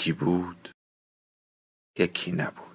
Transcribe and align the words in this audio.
یکی 0.00 0.12
بود 0.12 0.68
یکی 1.98 2.32
نبود. 2.32 2.66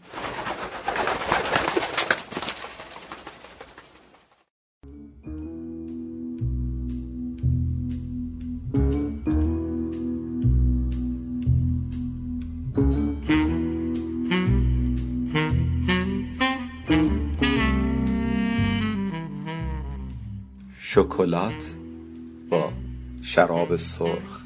شکلات 20.80 21.76
با 22.50 22.74
شراب 23.22 23.76
سرخ. 23.76 24.45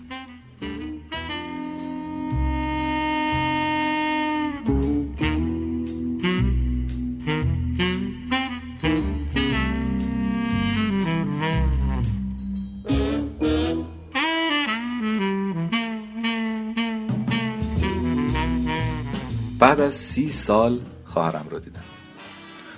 بعد 19.59 19.79
از 19.79 19.95
سی 19.95 20.29
سال 20.29 20.79
خواهرم 21.05 21.47
رو 21.49 21.59
دیدم. 21.59 21.83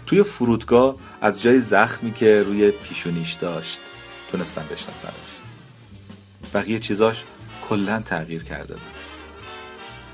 توی 0.05 0.23
فرودگاه 0.23 0.95
از 1.21 1.41
جای 1.41 1.61
زخمی 1.61 2.13
که 2.13 2.43
روی 2.43 2.71
پیشونیش 2.71 3.33
داشت 3.33 3.79
تونستم 4.31 4.65
بشناسمش. 4.71 5.31
بقیه 6.53 6.79
چیزاش 6.79 7.23
کلا 7.69 7.99
تغییر 7.99 8.43
کرده 8.43 8.73
بود. 8.73 8.81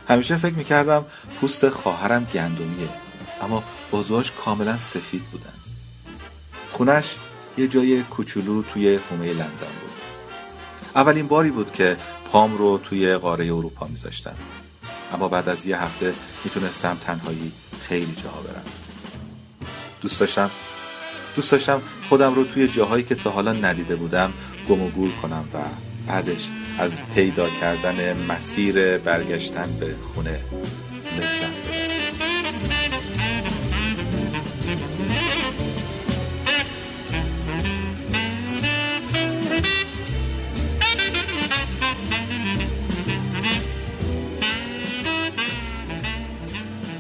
همیشه 0.08 0.38
فکر 0.38 0.54
می‌کردم 0.54 1.06
پوست 1.42 1.70
خواهرم 1.70 2.28
گندمیه 2.34 2.90
اما 3.42 3.64
بازوهاش 3.92 4.32
کاملا 4.32 4.78
سفید 4.78 5.24
بودن. 5.24 5.54
خونش 6.72 7.16
یه 7.58 7.68
جای 7.68 8.04
کوچولو 8.04 8.64
توی 8.64 8.96
حومه 8.96 9.34
لندن 9.34 9.48
بود. 9.82 9.92
اولین 10.96 11.28
باری 11.28 11.50
بود 11.50 11.72
که 11.72 11.98
پام 12.32 12.58
رو 12.58 12.78
توی 12.78 13.16
قاره 13.16 13.46
اروپا 13.46 13.88
میذاشتم. 13.88 14.36
اما 15.14 15.28
بعد 15.28 15.50
از 15.50 15.66
یه 15.66 15.82
هفته 15.82 16.14
می‌تونستم 16.44 16.98
تنهایی 17.06 17.52
خیلی 17.82 18.16
جاها 18.24 18.42
برم 18.42 18.66
دوست 20.02 20.20
داشتم 20.20 20.52
دوست 21.36 21.52
داشتم 21.52 21.82
خودم 22.10 22.36
رو 22.36 22.44
توی 22.44 22.68
جاهایی 22.68 23.04
که 23.04 23.16
تا 23.16 23.30
حالا 23.30 23.54
ندیده 23.54 23.96
بودم 23.96 24.34
گم 24.70 24.82
و 24.82 24.90
گور 24.90 25.12
کنم 25.22 25.46
و 25.54 25.58
بعدش 26.08 26.50
از 26.80 27.02
پیدا 27.16 27.50
کردن 27.62 28.18
مسیر 28.30 28.98
برگشتن 28.98 29.78
به 29.80 29.96
خونه 30.14 30.40
لذت 31.18 31.78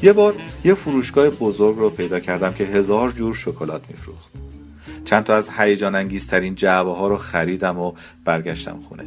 یه 0.01 0.13
بار 0.13 0.35
یه 0.63 0.73
فروشگاه 0.73 1.29
بزرگ 1.29 1.77
رو 1.77 1.89
پیدا 1.89 2.19
کردم 2.19 2.53
که 2.53 2.63
هزار 2.63 3.11
جور 3.11 3.35
شکلات 3.35 3.81
میفروخت. 3.89 4.31
چند 5.05 5.23
تا 5.23 5.35
از 5.35 5.49
هیجان 5.57 5.95
انگیزترین 5.95 6.55
جعبه 6.55 6.93
ها 6.93 7.07
رو 7.07 7.17
خریدم 7.17 7.79
و 7.79 7.93
برگشتم 8.25 8.79
خونه. 8.89 9.03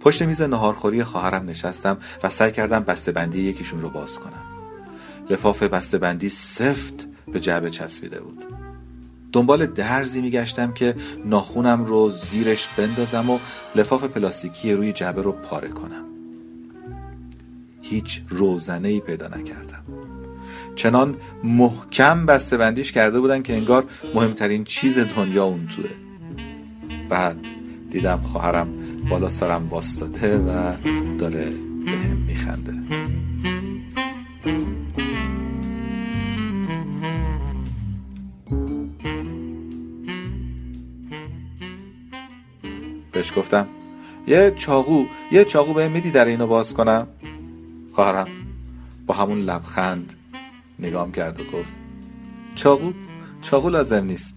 پشت 0.00 0.22
میز 0.22 0.42
نهارخوری 0.42 1.04
خواهرم 1.04 1.50
نشستم 1.50 1.96
و 2.22 2.30
سعی 2.30 2.52
کردم 2.52 2.80
بندی 3.14 3.40
یکیشون 3.40 3.82
رو 3.82 3.90
باز 3.90 4.18
کنم. 4.18 4.44
لفاف 5.30 5.62
بندی 5.94 6.28
سفت 6.28 7.08
به 7.32 7.40
جعبه 7.40 7.70
چسبیده 7.70 8.20
بود. 8.20 8.44
دنبال 9.32 9.66
درزی 9.66 10.20
میگشتم 10.22 10.72
که 10.72 10.94
ناخونم 11.24 11.84
رو 11.84 12.10
زیرش 12.10 12.68
بندازم 12.78 13.30
و 13.30 13.38
لفاف 13.74 14.04
پلاستیکی 14.04 14.72
روی 14.72 14.92
جعبه 14.92 15.22
رو 15.22 15.32
پاره 15.32 15.68
کنم. 15.68 16.11
هیچ 17.92 18.22
روزنه 18.28 18.88
ای 18.88 19.00
پیدا 19.00 19.28
نکردم. 19.28 19.82
چنان 20.76 21.16
محکم 21.44 22.26
بندیش 22.26 22.92
کرده 22.92 23.20
بودن 23.20 23.42
که 23.42 23.52
انگار 23.52 23.84
مهمترین 24.14 24.64
چیز 24.64 24.98
دنیا 24.98 25.44
اون 25.44 25.68
توه. 25.76 25.90
بعد 27.08 27.36
دیدم 27.90 28.20
خواهرم 28.22 28.68
بالا 29.10 29.28
سرم 29.28 29.68
باستاده 29.68 30.38
و 30.38 30.72
داره 31.18 31.44
به 31.86 31.92
هم 31.92 32.16
میخنده. 32.26 32.72
بهش 43.12 43.32
گفتم 43.36 43.66
یه 44.26 44.52
چاقو 44.56 45.04
یه 45.32 45.44
چاقو 45.44 45.74
به 45.74 45.88
میدی 45.88 46.10
در 46.10 46.24
اینو 46.24 46.46
باز 46.46 46.74
کنم؟ 46.74 47.06
خواهرم 47.94 48.26
با 49.06 49.14
همون 49.14 49.38
لبخند 49.38 50.14
نگام 50.78 51.12
کرد 51.12 51.40
و 51.40 51.44
گفت 51.44 51.68
چاقو 52.54 52.92
چاقو 53.42 53.70
لازم 53.70 54.04
نیست. 54.04 54.34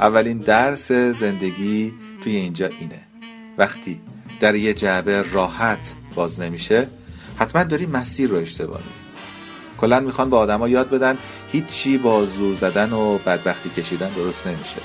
اولین 0.00 0.38
درس 0.38 0.92
زندگی 0.92 1.94
توی 2.24 2.36
اینجا 2.36 2.66
اینه. 2.66 3.00
وقتی 3.58 4.00
در 4.40 4.54
یه 4.54 4.74
جعبه 4.74 5.22
راحت 5.22 5.94
باز 6.14 6.40
نمیشه 6.40 6.88
حتما 7.38 7.64
داری 7.64 7.86
مسیر 7.86 8.30
رو 8.30 8.36
اشتباه 8.36 8.80
کلا 9.78 10.00
می‌خوان 10.00 10.30
به 10.30 10.36
آدما 10.36 10.68
یاد 10.68 10.90
بدن 10.90 11.18
هیچی 11.52 11.98
بازو 11.98 12.54
زدن 12.54 12.92
و 12.92 13.18
بدبختی 13.18 13.70
کشیدن 13.70 14.08
درست 14.08 14.46
نمیشه. 14.46 14.80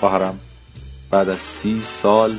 خواهرم 0.00 0.40
بعد 1.10 1.28
از 1.28 1.38
سی 1.38 1.82
سال 1.82 2.38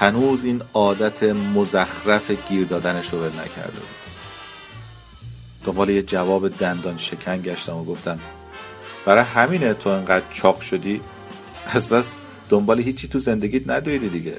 هنوز 0.00 0.44
این 0.44 0.62
عادت 0.74 1.22
مزخرف 1.22 2.30
گیر 2.48 2.66
دادنش 2.66 3.10
رو 3.10 3.24
نکرده 3.24 3.80
بود. 3.80 3.88
دنبال 5.64 5.88
یه 5.88 6.02
جواب 6.02 6.48
دندان 6.48 6.98
شکن 6.98 7.42
گشتم 7.42 7.76
و 7.76 7.84
گفتم 7.84 8.18
برای 9.04 9.24
همینه 9.24 9.74
تو 9.74 9.90
انقدر 9.90 10.24
چاق 10.32 10.60
شدی؟ 10.60 11.00
از 11.66 11.88
بس 11.88 12.06
دنبال 12.48 12.80
هیچی 12.80 13.08
تو 13.08 13.18
زندگیت 13.18 13.70
ندویدی 13.70 14.08
دیگه. 14.08 14.36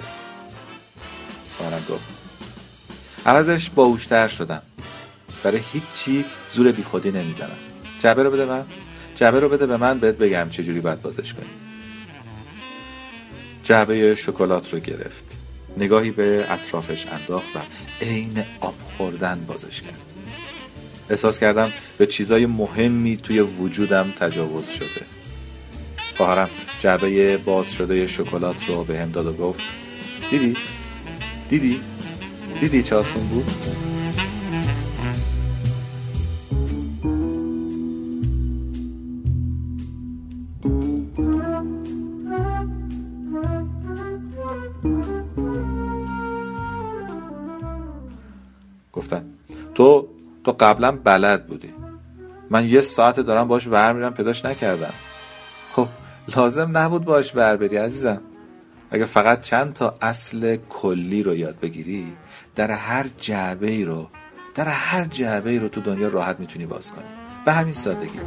بارم 1.59 1.85
گفت 1.89 2.03
عوضش 3.25 3.69
باوشتر 3.69 4.27
شدم. 4.27 4.61
برای 5.43 5.61
هیچی 5.73 6.25
زور 6.53 6.71
بی 6.71 6.83
خودی 6.83 7.11
نمی‌زنم. 7.11 7.57
جبه 7.99 8.23
رو 8.23 8.31
بده 8.31 8.45
من. 8.45 8.65
جبه 9.15 9.39
رو 9.39 9.49
بده 9.49 9.65
به 9.65 9.77
من 9.77 9.99
بهت 9.99 10.15
بگم 10.15 10.49
چجوری 10.49 10.79
باید 10.79 11.01
بازش 11.01 11.33
کنی. 11.33 11.45
جعبه 13.63 14.15
شکلات 14.15 14.73
رو 14.73 14.79
گرفت. 14.79 15.34
نگاهی 15.77 16.11
به 16.11 16.45
اطرافش 16.49 17.07
انداخت 17.07 17.55
و 17.55 17.59
عین 18.01 18.43
آب 18.59 18.75
خوردن 18.97 19.45
بازش 19.47 19.81
کرد 19.81 20.01
احساس 21.09 21.39
کردم 21.39 21.71
به 21.97 22.05
چیزای 22.07 22.45
مهمی 22.45 23.17
توی 23.17 23.39
وجودم 23.39 24.13
تجاوز 24.19 24.67
شده 24.67 25.05
خواهرم 26.17 26.49
جعبه 26.79 27.37
باز 27.37 27.71
شده 27.71 28.07
شکلات 28.07 28.69
رو 28.69 28.83
به 28.83 28.99
هم 28.99 29.11
داد 29.11 29.25
و 29.25 29.33
گفت 29.33 29.61
دیدی؟ 30.31 30.53
دیدی؟ 31.49 31.81
دیدی 32.59 32.83
چه 32.83 32.95
آسون 32.95 33.27
بود؟ 33.27 33.51
تو 49.75 50.07
تو 50.43 50.51
قبلا 50.59 50.91
بلد 50.91 51.47
بودی. 51.47 51.73
من 52.49 52.67
یه 52.67 52.81
ساعت 52.81 53.19
دارم 53.19 53.47
باش 53.47 53.67
ور 53.67 53.93
میرم 53.93 54.13
پیداش 54.13 54.45
نکردم. 54.45 54.93
خب 55.73 55.87
لازم 56.35 56.77
نبود 56.77 57.05
باش 57.05 57.35
ور 57.35 57.55
بری 57.57 57.77
عزیزم. 57.77 58.21
اگه 58.91 59.05
فقط 59.05 59.41
چند 59.41 59.73
تا 59.73 59.95
اصل 60.01 60.57
کلی 60.69 61.23
رو 61.23 61.35
یاد 61.35 61.59
بگیری 61.59 62.17
در 62.55 62.71
هر 62.71 63.05
جعبه 63.17 63.71
ای 63.71 63.85
رو 63.85 64.07
در 64.55 64.67
هر 64.67 65.03
جعبه 65.05 65.49
ای 65.49 65.59
رو 65.59 65.67
تو 65.67 65.81
دنیا 65.81 66.07
راحت 66.07 66.39
می‌تونی 66.39 66.65
باز 66.65 66.91
کنی. 66.91 67.05
به 67.45 67.53
همین 67.53 67.73
سادگی. 67.73 68.19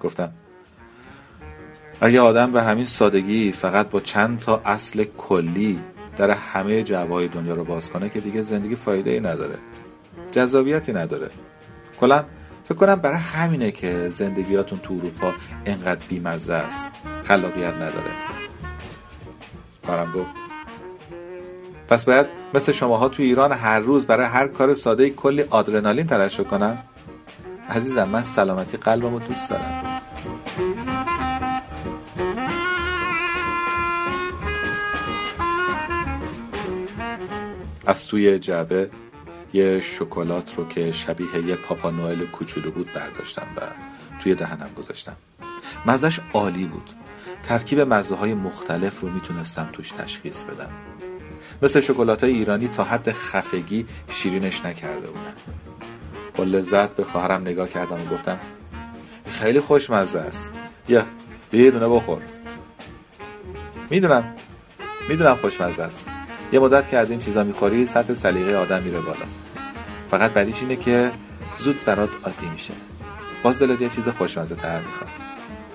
گفتم 0.00 0.32
اگه 2.04 2.20
آدم 2.20 2.52
به 2.52 2.62
همین 2.62 2.86
سادگی 2.86 3.52
فقط 3.52 3.90
با 3.90 4.00
چند 4.00 4.40
تا 4.40 4.60
اصل 4.64 5.04
کلی 5.18 5.80
در 6.16 6.30
همه 6.30 6.82
جوای 6.82 7.28
دنیا 7.28 7.54
رو 7.54 7.64
باز 7.64 7.90
کنه 7.90 8.08
که 8.08 8.20
دیگه 8.20 8.42
زندگی 8.42 8.76
فایده 8.76 9.10
ای 9.10 9.20
نداره. 9.20 9.54
جذابیتی 10.32 10.92
نداره. 10.92 11.30
کلا 12.00 12.24
فکر 12.64 12.74
کنم 12.74 12.94
برای 12.94 13.16
همینه 13.16 13.70
که 13.70 14.08
زندگیاتون 14.10 14.78
تو 14.78 14.94
اروپا 14.94 15.32
انقدر 15.66 16.06
بیمزه 16.08 16.54
است. 16.54 16.92
خلاقیت 17.22 17.74
نداره. 17.74 18.10
کارم 19.86 20.26
پس 21.88 22.04
باید 22.04 22.26
مثل 22.54 22.72
شماها 22.72 23.08
تو 23.08 23.22
ایران 23.22 23.52
هر 23.52 23.78
روز 23.78 24.06
برای 24.06 24.26
هر 24.26 24.48
کار 24.48 24.74
ساده 24.74 25.10
کلی 25.10 25.44
آدرنالین 25.50 26.06
ترشح 26.06 26.42
کنم. 26.42 26.78
عزیزم 27.70 28.08
من 28.08 28.22
سلامتی 28.22 28.76
قلبمو 28.76 29.18
دوست 29.18 29.50
دارم. 29.50 29.93
از 37.86 38.06
توی 38.06 38.38
جعبه 38.38 38.90
یه 39.52 39.80
شکلات 39.80 40.54
رو 40.56 40.68
که 40.68 40.92
شبیه 40.92 41.46
یه 41.46 41.54
پاپا 41.54 41.90
نوئل 41.90 42.26
کوچولو 42.26 42.70
بود 42.70 42.92
برداشتم 42.92 43.46
و 43.56 43.60
توی 44.22 44.34
دهنم 44.34 44.70
گذاشتم. 44.76 45.16
مزش 45.86 46.20
عالی 46.32 46.64
بود. 46.64 46.90
ترکیب 47.42 47.80
مزه 47.80 48.14
های 48.14 48.34
مختلف 48.34 49.00
رو 49.00 49.10
می‌تونستم 49.10 49.68
توش 49.72 49.90
تشخیص 49.90 50.42
بدم. 50.42 50.70
مثل 51.62 51.80
شکلات 51.80 52.24
های 52.24 52.32
ایرانی 52.32 52.68
تا 52.68 52.84
حد 52.84 53.12
خفگی 53.12 53.86
شیرینش 54.08 54.64
نکرده 54.64 55.06
بودن. 55.06 55.34
با 56.36 56.44
لذت 56.44 56.90
به 56.90 57.04
خواهرم 57.04 57.40
نگاه 57.40 57.68
کردم 57.68 58.02
و 58.02 58.14
گفتم 58.14 58.38
خیلی 59.30 59.60
خوشمزه 59.60 60.18
است. 60.18 60.52
یا 60.88 61.06
یه 61.52 61.70
دونه 61.70 61.88
بخور. 61.88 62.22
می‌دونم. 63.90 64.24
می‌دونم 65.08 65.34
خوشمزه 65.34 65.82
است. 65.82 66.13
یه 66.54 66.60
مدت 66.60 66.88
که 66.88 66.98
از 66.98 67.10
این 67.10 67.20
چیزا 67.20 67.44
می‌خوری 67.44 67.86
سطح 67.86 68.14
سلیقه 68.14 68.56
آدم 68.56 68.82
میره 68.82 69.00
بالا. 69.00 69.26
فقط 70.10 70.32
بدیش 70.32 70.60
اینه 70.60 70.76
که 70.76 71.10
زود 71.58 71.84
برات 71.84 72.10
عادی 72.24 72.46
میشه. 72.52 72.74
باز 73.42 73.58
دلت 73.58 73.80
یه 73.80 73.88
چیز 73.88 74.08
خوشمزه 74.08 74.54
تر 74.54 74.78
می‌خواد. 74.78 75.10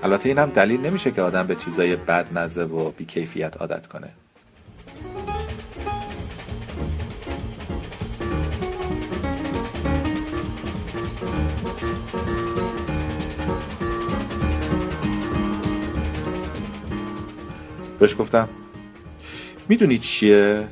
البته 0.03 0.29
این 0.29 0.37
هم 0.37 0.49
دلیل 0.49 0.81
نمیشه 0.81 1.11
که 1.11 1.21
آدم 1.21 1.47
به 1.47 1.55
چیزای 1.55 1.95
بد 1.95 2.37
مزه 2.37 2.63
و 2.63 2.91
بیکیفیت 2.91 3.57
عادت 3.57 3.87
کنه. 3.87 4.09
بهش 17.99 18.15
گفتم 18.19 18.49
می‌دونید 19.69 20.01
چیه؟ 20.01 20.67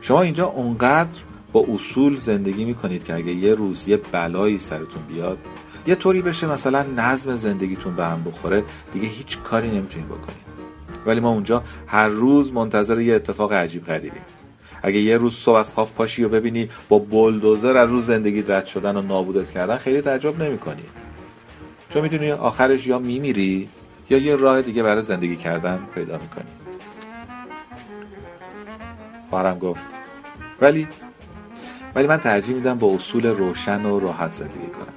شما 0.00 0.22
اینجا 0.22 0.46
اونقدر 0.46 1.18
با 1.52 1.66
اصول 1.74 2.18
زندگی 2.18 2.64
می‌کنید 2.64 3.04
که 3.04 3.14
اگه 3.14 3.32
یه 3.32 3.54
روز 3.54 3.88
یه 3.88 3.96
بلایی 3.96 4.58
سرتون 4.58 5.02
بیاد 5.08 5.38
یه 5.86 5.94
طوری 5.94 6.22
بشه 6.22 6.46
مثلا 6.46 6.82
نظم 6.96 7.36
زندگیتون 7.36 7.96
به 7.96 8.06
هم 8.06 8.24
بخوره 8.24 8.64
دیگه 8.92 9.08
هیچ 9.08 9.38
کاری 9.38 9.68
نمی‌تونید 9.68 10.06
بکنید. 10.06 10.42
ولی 11.06 11.20
ما 11.20 11.30
اونجا 11.30 11.62
هر 11.86 12.08
روز 12.08 12.52
منتظر 12.52 13.00
یه 13.00 13.14
اتفاق 13.14 13.52
عجیب 13.52 13.86
غریبیم 13.86 14.22
اگه 14.82 14.98
یه 14.98 15.16
روز 15.16 15.34
صبح 15.34 15.56
از 15.56 15.72
خواب 15.72 15.90
پاشی 15.94 16.24
و 16.24 16.28
ببینی 16.28 16.68
با 16.88 16.98
بلدوزر 16.98 17.76
از 17.76 17.88
روز 17.88 18.06
زندگی 18.06 18.42
رد 18.42 18.66
شدن 18.66 18.96
و 18.96 19.02
نابودت 19.02 19.50
کردن 19.50 19.76
خیلی 19.76 20.00
تعجب 20.00 20.42
نمی‌کنی. 20.42 20.82
چون 21.92 22.02
می‌دونی 22.02 22.30
آخرش 22.32 22.86
یا 22.86 22.98
میمیری 22.98 23.68
یا 24.10 24.18
یه 24.18 24.36
راه 24.36 24.62
دیگه 24.62 24.82
برای 24.82 25.02
زندگی 25.02 25.36
کردن 25.36 25.78
پیدا 25.94 26.18
می‌کنی. 26.18 26.61
خواهرم 29.32 29.58
گفت. 29.58 29.80
ولی 30.60 30.88
ولی 31.94 32.06
من 32.06 32.16
ترجیح 32.16 32.54
میدم 32.54 32.78
با 32.78 32.94
اصول 32.94 33.26
روشن 33.26 33.86
و 33.86 34.00
راحت 34.00 34.32
زندگی 34.32 34.66
کنم. 34.66 34.94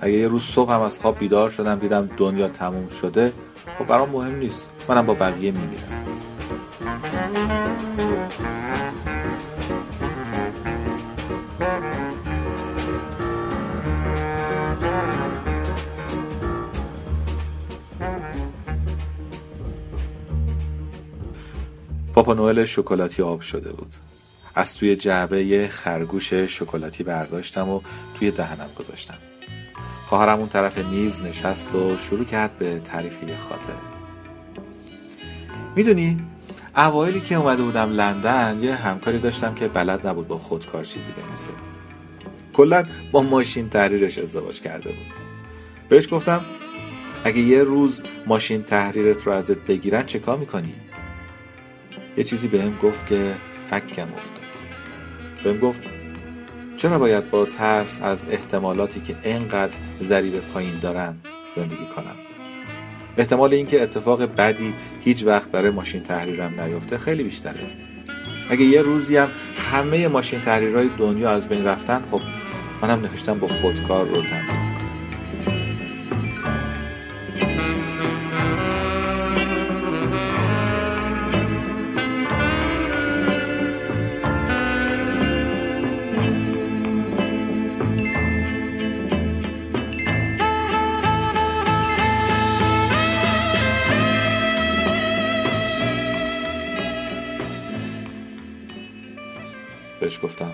اگه 0.00 0.14
یه 0.14 0.28
روز 0.28 0.42
صبح 0.42 0.72
هم 0.72 0.80
از 0.80 0.98
خواب 0.98 1.18
بیدار 1.18 1.50
شدم 1.50 1.78
دیدم 1.78 2.10
دنیا 2.16 2.48
تموم 2.48 2.88
شده 2.88 3.32
خب 3.78 3.86
برام 3.86 4.10
مهم 4.10 4.38
نیست. 4.38 4.68
منم 4.88 5.06
با 5.06 5.14
بقیه 5.14 5.50
میمیرم. 5.50 6.05
پاپا 22.16 22.34
نوئل 22.34 22.64
شکلاتی 22.64 23.22
آب 23.22 23.40
شده 23.40 23.72
بود. 23.72 23.92
از 24.54 24.76
توی 24.76 24.96
جعبه 24.96 25.68
خرگوش 25.68 26.34
شکلاتی 26.34 27.02
برداشتم 27.02 27.68
و 27.68 27.80
توی 28.14 28.30
دهنم 28.30 28.68
گذاشتم. 28.78 29.14
خواهرم 30.06 30.38
اون 30.38 30.48
طرف 30.48 30.78
میز 30.78 31.20
نشست 31.20 31.74
و 31.74 31.96
شروع 31.96 32.24
کرد 32.24 32.58
به 32.58 32.80
تعریف 32.84 33.22
یه 33.28 33.36
خاطره. 33.36 33.76
می‌دونی 35.74 36.18
اوایلی 36.76 37.20
که 37.20 37.34
اومده 37.34 37.62
بودم 37.62 37.90
لندن 37.90 38.58
یه 38.62 38.74
همکاری 38.74 39.18
داشتم 39.18 39.54
که 39.54 39.68
بلد 39.68 40.06
نبود 40.06 40.28
با 40.28 40.38
خودکار 40.38 40.84
چیزی 40.84 41.12
بنویسه. 41.12 41.50
کلا 42.52 42.84
با 43.12 43.22
ماشین 43.22 43.68
تحریرش 43.68 44.18
ازدواج 44.18 44.60
کرده 44.60 44.88
بود. 44.88 45.14
بهش 45.88 46.08
گفتم 46.10 46.40
اگه 47.24 47.38
یه 47.38 47.62
روز 47.62 48.02
ماشین 48.26 48.62
تحریرت 48.62 49.22
رو 49.22 49.32
ازت 49.32 49.58
بگیرن 49.58 50.06
چه 50.06 50.18
کار 50.18 50.38
می‌کنی؟ 50.38 50.74
یه 52.16 52.24
چیزی 52.24 52.48
به 52.48 52.62
هم 52.62 52.78
گفت 52.82 53.06
که 53.06 53.32
فکم 53.70 54.02
افتاد. 54.02 54.46
بهم 55.44 55.58
گفت 55.58 55.80
چرا 56.76 56.98
باید 56.98 57.30
با 57.30 57.44
ترس 57.44 58.02
از 58.02 58.26
احتمالاتی 58.30 59.00
که 59.00 59.16
انقدر 59.24 59.72
ضریب 60.02 60.40
پایین 60.40 60.78
دارن 60.82 61.14
زندگی 61.56 61.86
کنم؟ 61.96 62.16
احتمال 63.16 63.54
اینکه 63.54 63.82
اتفاق 63.82 64.22
بدی 64.22 64.74
هیچ 65.00 65.24
وقت 65.24 65.50
برای 65.50 65.70
ماشین 65.70 66.02
تحریرم 66.02 66.60
نیفته 66.60 66.98
خیلی 66.98 67.22
بیشتره. 67.22 67.60
اگه 68.50 68.64
یه 68.64 68.82
روزی 68.82 69.16
هم 69.16 69.28
همه 69.72 70.08
ماشین 70.08 70.40
تحریرهای 70.40 70.90
دنیا 70.98 71.30
از 71.30 71.48
بین 71.48 71.64
رفتن 71.64 72.02
خب 72.10 72.20
منم 72.82 73.00
نوشتم 73.00 73.38
با 73.38 73.48
خودکار 73.48 74.06
رو 74.06 74.22
تمرین 74.22 74.65
بهش 100.06 100.18
گفتم. 100.22 100.52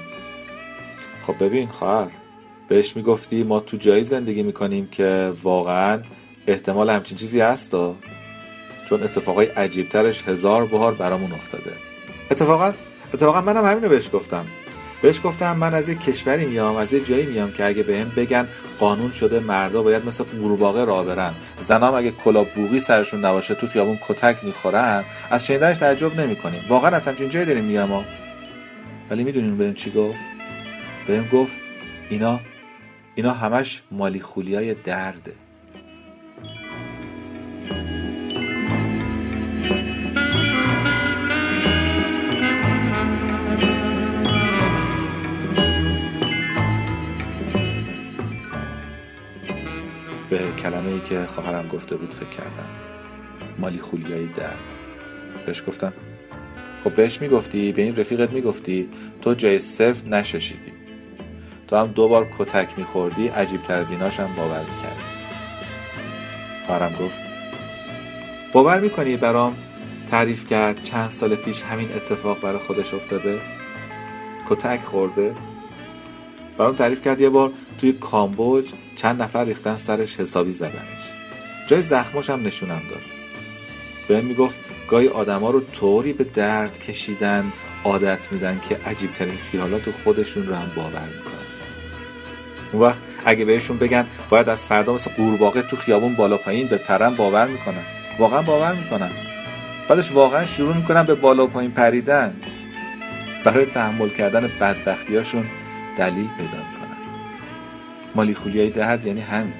خب 1.26 1.44
ببین 1.44 1.68
خواهر 1.68 2.10
بهش 2.68 2.96
می‌گفتی 2.96 3.42
ما 3.42 3.60
تو 3.60 3.76
جایی 3.76 4.04
زندگی 4.04 4.42
می‌کنیم 4.42 4.88
که 4.90 5.32
واقعا 5.42 6.02
احتمال 6.46 6.90
همچین 6.90 7.18
چیزی 7.18 7.40
هست 7.40 7.70
چون 8.88 9.02
اتفاقای 9.02 9.46
عجیبترش 9.46 10.28
هزار 10.28 10.66
بار 10.66 10.94
برامون 10.94 11.32
افتاده. 11.32 11.72
اتفاقا 12.30 12.72
اتفاقا 13.14 13.40
منم 13.40 13.64
همینو 13.64 13.88
بهش 13.88 14.10
گفتم. 14.12 14.46
بهش 15.02 15.20
گفتم 15.24 15.56
من 15.56 15.74
از 15.74 15.88
یه 15.88 15.94
کشوری 15.94 16.46
میام 16.46 16.76
از 16.76 16.92
یه 16.92 17.00
جایی 17.00 17.26
میام 17.26 17.52
که 17.52 17.66
اگه 17.66 17.82
بهم 17.82 18.12
بگن 18.16 18.48
قانون 18.78 19.10
شده 19.10 19.40
مردا 19.40 19.82
باید 19.82 20.06
مثل 20.06 20.24
قورباغه 20.24 20.84
راه 20.84 21.04
برن. 21.04 21.34
زنام 21.60 21.94
اگه 21.94 22.10
کلاب 22.10 22.48
بوغی 22.48 22.80
سرشون 22.80 23.24
نباشه 23.24 23.54
تو 23.54 23.66
خیابون 23.66 23.98
کتک 24.08 24.44
می‌خورن 24.44 25.04
از 25.30 25.46
شنیدنش 25.46 25.78
تعجب 25.78 26.20
نمی‌کنیم. 26.20 26.64
واقعا 26.68 26.90
از 26.90 27.08
همچین 27.08 27.28
جایی 27.28 27.46
داریم 27.46 27.64
میام 27.64 28.04
ولی 29.12 29.24
می‌دونین 29.24 29.56
بهم 29.56 29.74
چی 29.74 29.90
گفت؟ 29.90 30.18
بهم 31.06 31.28
گفت 31.32 31.52
اینا 32.10 32.40
اینا 33.14 33.32
همش 33.32 33.82
مالی 33.90 34.20
خولیای 34.20 34.74
درده. 34.74 35.34
ای 50.86 51.00
که 51.08 51.26
خواهرم 51.26 51.68
گفته 51.68 51.96
بود 51.96 52.10
فکر 52.10 52.28
کردم. 52.28 52.66
مالی 53.58 53.78
خولیایی 53.78 54.26
درد. 54.26 54.58
بهش 55.46 55.62
گفتم 55.66 55.92
خب 56.84 56.94
بهش 56.96 57.20
می‌گفتی 57.20 57.72
به 57.72 57.82
این 57.82 57.96
رفیقت 57.96 58.30
می‌گفتی 58.30 58.88
تو 59.22 59.34
جای 59.34 59.58
صفر 59.58 60.08
نششیدی. 60.08 60.72
تو 61.68 61.76
هم 61.76 61.86
دو 61.86 62.08
بار 62.08 62.30
کتک 62.38 62.68
میخوردی 62.76 63.28
عجیب 63.28 63.62
تر 63.62 63.76
از 63.76 63.90
هم 63.92 64.34
باور 64.36 64.60
می‌کردی. 64.60 65.02
خواهرم 66.66 66.92
گفت 67.00 67.18
باور 68.52 68.80
می‌کنی 68.80 69.16
برام 69.16 69.56
تعریف 70.10 70.46
کرد 70.46 70.82
چند 70.82 71.10
سال 71.10 71.34
پیش 71.34 71.62
همین 71.62 71.88
اتفاق 71.92 72.40
برای 72.40 72.58
خودش 72.58 72.94
افتاده؟ 72.94 73.38
کتک 74.48 74.80
خورده؟ 74.82 75.34
برام 76.58 76.74
تعریف 76.74 77.02
کرد 77.02 77.20
یه 77.20 77.28
بار 77.28 77.52
توی 77.78 77.92
کامبوج 77.92 78.72
چند 78.96 79.22
نفر 79.22 79.44
ریختن 79.44 79.76
سرش 79.76 80.20
حسابی 80.20 80.52
زدنش. 80.52 81.12
جای 81.66 81.82
زخماش 81.82 82.30
هم 82.30 82.46
نشونم 82.46 82.82
داد. 82.90 83.02
بهم 84.08 84.24
می‌گفت 84.24 84.58
گاهی 84.88 85.08
آدما 85.08 85.50
رو 85.50 85.60
طوری 85.60 86.12
به 86.12 86.24
درد 86.24 86.78
کشیدن 86.78 87.52
عادت 87.84 88.32
میدن 88.32 88.60
که 88.68 88.78
عجیبترین 88.86 89.36
خیالات 89.50 89.90
خودشون 89.90 90.46
رو 90.46 90.54
هم 90.54 90.70
باور 90.76 91.08
می‌کنن. 91.16 91.32
اون 92.72 92.82
وقت 92.82 92.98
اگه 93.24 93.44
بهشون 93.44 93.78
بگن 93.78 94.06
باید 94.28 94.48
از 94.48 94.64
فردا 94.64 94.94
مثل 94.94 95.10
قورباغه 95.16 95.62
تو 95.62 95.76
خیابون 95.76 96.14
بالا 96.14 96.36
پایین 96.36 96.68
به 96.68 96.76
پرن 96.76 97.14
باور 97.14 97.46
می‌کنن. 97.46 97.82
واقعا 98.18 98.42
باور 98.42 98.72
می‌کنن. 98.72 99.10
بعدش 99.88 100.12
واقعا 100.12 100.46
شروع 100.46 100.76
می‌کنن 100.76 101.02
به 101.02 101.14
بالا 101.14 101.46
پایین 101.46 101.70
پریدن. 101.70 102.36
برای 103.44 103.64
تحمل 103.64 104.08
کردن 104.08 104.50
بدبختیاشون 104.60 105.44
دلیل 105.96 106.28
پیدا 106.36 106.58
می‌کنن. 106.58 106.96
مالی 108.14 108.34
خولیای 108.34 108.70
درد 108.70 109.06
یعنی 109.06 109.20
همین. 109.20 109.54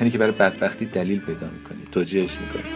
یعنی 0.00 0.10
که 0.10 0.18
برای 0.18 0.32
بدبختی 0.32 0.86
دلیل 0.86 1.20
پیدا 1.20 1.46
می‌کنی. 1.46 1.82
توجیهش 1.92 2.30
می‌کنی. 2.40 2.70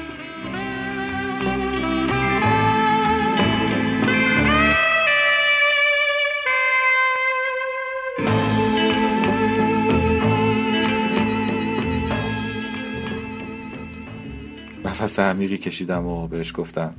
نفس 14.90 15.18
عمیقی 15.18 15.58
کشیدم 15.58 16.06
و 16.06 16.28
بهش 16.28 16.52
گفتم. 16.56 16.94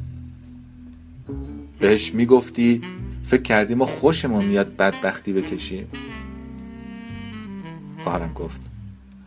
بهش 1.80 2.14
می‌گفتی 2.14 2.82
فکر 3.24 3.42
کردی 3.42 3.76
ما 3.76 3.86
خوشمون 3.86 4.46
میاد 4.46 4.76
بدبختی 4.76 5.34
بکشیم. 5.34 5.88
خواهرم 8.04 8.34
گفت 8.34 8.62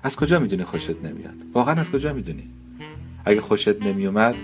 از 0.02 0.16
کجا 0.16 0.38
می‌دونی 0.38 0.64
خوشت 0.64 0.90
نمیاد؟ 1.04 1.34
واقعا 1.52 1.74
از 1.74 1.90
کجا 1.90 2.12
می‌دونی؟ 2.12 2.50
اگه 3.24 3.40
خوشت 3.40 3.84
نمیومد 3.86 4.34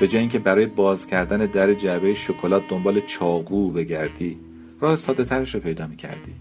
به 0.00 0.08
جای 0.08 0.20
اینکه 0.20 0.38
برای 0.38 0.66
باز 0.66 1.06
کردن 1.06 1.38
در 1.38 1.74
جعبه 1.74 2.14
شکلات 2.14 2.68
دنبال 2.68 3.00
چاقو 3.00 3.70
بگردی 3.70 4.38
راه 4.80 4.96
ساده 4.96 5.24
ترش 5.24 5.54
رو 5.54 5.60
پیدا 5.60 5.86
می‌کردی. 5.86 6.32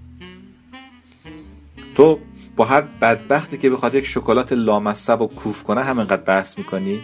تو 1.95 2.19
با 2.55 2.65
هر 2.65 2.81
بدبختی 2.81 3.57
که 3.57 3.69
بخواد 3.69 3.95
یک 3.95 4.05
شکلات 4.05 4.53
لامصب 4.53 5.21
و 5.21 5.27
کوف 5.27 5.63
کنه 5.63 5.83
همینقدر 5.83 6.21
بحث 6.21 6.57
می‌کنی؟ 6.57 6.99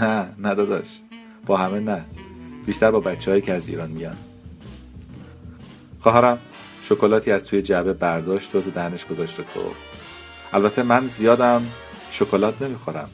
نه 0.00 0.28
نه 0.38 0.54
داداش. 0.54 1.00
با 1.46 1.56
همه 1.56 1.80
نه. 1.80 2.04
بیشتر 2.66 2.90
با 2.90 3.00
بچه 3.00 3.40
که 3.40 3.52
از 3.52 3.68
ایران 3.68 3.90
میان. 3.90 4.16
خواهرم 6.00 6.38
شکلاتی 6.82 7.30
از 7.30 7.44
توی 7.44 7.62
جعبه 7.62 7.92
برداشت 7.92 8.54
و 8.54 8.60
تو 8.60 8.70
دهنش 8.70 9.06
گذاشت 9.06 9.40
و 9.40 9.42
گفت. 9.42 9.80
البته 10.52 10.82
من 10.82 11.08
زیادم 11.08 11.66
شکلات 12.10 12.62
نمی‌خورم. 12.62 13.10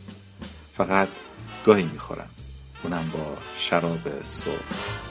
فقط 0.77 1.09
گاهی 1.65 1.83
می‌خورم. 1.93 2.31
اونم 2.83 3.11
با 3.13 3.37
شراب 3.59 4.23
صبح. 4.25 5.04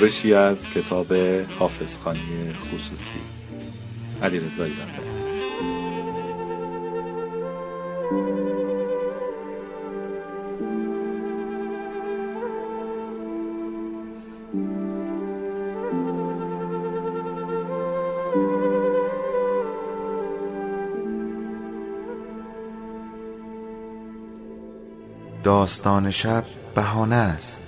برشی 0.00 0.34
از 0.34 0.70
کتاب 0.70 1.14
حافظخانی 1.58 2.52
خصوصی. 2.52 3.20
علی 4.22 4.40
رضایی 4.40 4.76
داستان 25.44 26.10
شب 26.10 26.44
بهانه 26.74 27.16
است. 27.16 27.67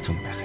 uitgelegd. 0.00 0.39